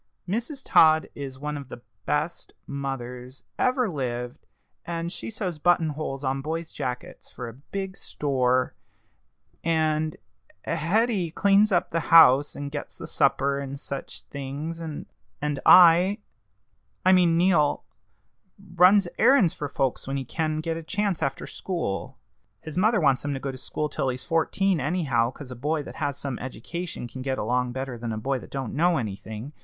Mrs. 0.27 0.63
Todd 0.65 1.09
is 1.13 1.37
one 1.37 1.55
of 1.57 1.69
the 1.69 1.83
best 2.07 2.53
mothers 2.65 3.43
ever 3.59 3.87
lived, 3.87 4.47
and 4.83 5.11
she 5.11 5.29
sews 5.29 5.59
button 5.59 5.89
holes 5.89 6.23
on 6.23 6.41
boys' 6.41 6.71
jackets 6.71 7.31
for 7.31 7.47
a 7.47 7.53
big 7.53 7.95
store; 7.95 8.73
and 9.63 10.17
Hetty 10.63 11.29
cleans 11.29 11.71
up 11.71 11.91
the 11.91 11.99
house, 12.09 12.55
and 12.55 12.71
gets 12.71 12.97
the 12.97 13.05
supper, 13.05 13.59
and 13.59 13.79
such 13.79 14.23
things; 14.23 14.79
and 14.79 15.05
I 15.67 16.17
I 17.05 17.11
mean 17.11 17.37
Neal 17.37 17.83
runs 18.73 19.07
errands 19.19 19.53
for 19.53 19.69
folks 19.69 20.07
when 20.07 20.17
he 20.17 20.25
can 20.25 20.61
get 20.61 20.77
a 20.77 20.81
chance 20.81 21.21
after 21.21 21.45
school. 21.45 22.17
His 22.61 22.75
mother 22.75 22.99
wants 22.99 23.23
him 23.23 23.35
to 23.35 23.39
go 23.39 23.51
to 23.51 23.55
school 23.59 23.87
till 23.87 24.09
he's 24.09 24.23
fourteen 24.25 24.79
anyhow, 24.79 25.29
'cause 25.29 25.51
a 25.51 25.55
boy 25.55 25.83
that 25.83 25.97
has 25.97 26.17
some 26.17 26.39
education 26.39 27.07
can 27.07 27.21
get 27.21 27.37
along 27.37 27.73
better 27.73 27.99
than 27.99 28.11
a 28.11 28.17
boy 28.17 28.39
that 28.39 28.49
don't 28.49 28.73
know 28.73 28.97
anything. 28.97 29.53